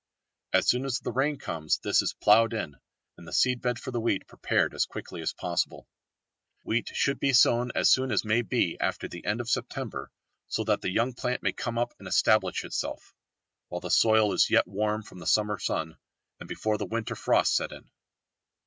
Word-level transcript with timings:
As 0.51 0.67
soon 0.67 0.85
as 0.85 0.97
the 0.99 1.11
rain 1.11 1.37
comes 1.37 1.77
this 1.77 2.01
is 2.01 2.15
ploughed 2.15 2.55
in, 2.55 2.75
and 3.17 3.27
the 3.27 3.31
seed 3.31 3.61
bed 3.61 3.77
for 3.77 3.91
the 3.91 3.99
wheat 4.01 4.25
prepared 4.25 4.73
as 4.73 4.87
quickly 4.87 5.21
as 5.21 5.31
possible. 5.31 5.87
Wheat 6.63 6.89
should 6.95 7.19
be 7.19 7.33
sown 7.33 7.71
as 7.75 7.91
soon 7.91 8.09
as 8.11 8.25
may 8.25 8.41
be 8.41 8.79
after 8.79 9.07
the 9.07 9.23
end 9.23 9.41
of 9.41 9.47
September, 9.47 10.09
so 10.47 10.63
that 10.63 10.81
the 10.81 10.89
young 10.89 11.13
plant 11.13 11.43
may 11.43 11.51
come 11.51 11.77
up 11.77 11.93
and 11.99 12.07
establish 12.07 12.63
itself, 12.65 13.13
while 13.67 13.81
the 13.81 13.91
soil 13.91 14.33
is 14.33 14.49
yet 14.49 14.67
warm 14.67 15.03
from 15.03 15.19
the 15.19 15.27
summer 15.27 15.59
sun, 15.59 15.95
and 16.39 16.49
before 16.49 16.79
the 16.79 16.85
winter 16.87 17.15
frosts 17.15 17.55
set 17.55 17.71
in. 17.71 17.87